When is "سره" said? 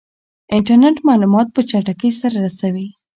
2.21-2.37